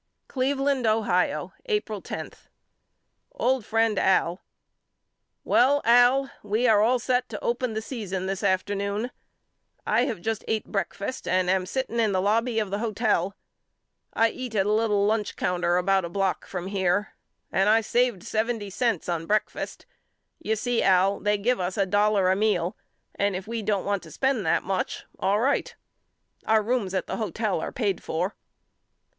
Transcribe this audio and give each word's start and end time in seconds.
Cleveland, 0.27 0.87
Ohio, 0.87 1.53
April 1.67 2.01
10. 2.01 2.31
OLD 3.33 3.63
FRIEND 3.63 3.99
AL: 3.99 4.41
Well 5.43 5.79
Al 5.85 6.31
we 6.41 6.67
are 6.67 6.81
all 6.81 6.97
set 6.97 7.29
to 7.29 7.43
open 7.43 7.73
the 7.75 7.83
season 7.83 8.25
this 8.25 8.41
afternoon. 8.43 9.11
I 9.85 10.05
have 10.05 10.19
just 10.19 10.43
ate 10.47 10.65
breakfast 10.65 11.27
and 11.27 11.51
I 11.51 11.53
am 11.53 11.67
sitting 11.67 11.99
in 11.99 12.13
the 12.13 12.19
lobby 12.19 12.57
of 12.57 12.71
the 12.71 12.79
hotel. 12.79 13.35
I 14.11 14.31
eat 14.31 14.55
at 14.55 14.65
a 14.65 14.71
little 14.71 15.05
lunch 15.05 15.35
counter 15.35 15.77
about 15.77 16.03
a 16.03 16.09
block 16.09 16.47
from 16.47 16.65
here 16.65 17.13
and 17.51 17.69
I 17.69 17.81
saved 17.81 18.23
seventy 18.23 18.71
cents 18.71 19.07
on 19.07 19.27
breakfast. 19.27 19.85
You 20.39 20.55
see 20.55 20.81
Al 20.81 21.19
they 21.19 21.37
give 21.37 21.59
us 21.59 21.77
a 21.77 21.85
dollar 21.85 22.31
a 22.31 22.35
meal 22.35 22.75
and 23.13 23.35
if 23.35 23.45
we 23.47 23.61
don't 23.61 23.85
want 23.85 24.01
to 24.01 24.09
spend 24.11 24.47
that 24.47 24.63
much 24.63 25.05
all 25.19 25.39
right. 25.39 25.75
Our 26.47 26.63
rooms 26.63 26.95
at 26.95 27.05
the 27.05 27.17
hotel 27.17 27.61
are 27.61 27.71
paid 27.71 28.01
for. 28.01 28.33